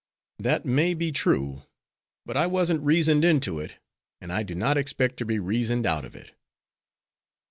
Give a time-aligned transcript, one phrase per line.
[0.39, 1.61] "That may be true;
[2.25, 3.73] but I wasn't reasoned into it,
[4.19, 6.33] and I do not expect to be reasoned out of it."